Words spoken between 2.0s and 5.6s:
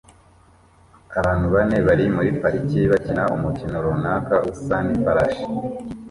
muri parike bakina umukino runaka usa nifarashi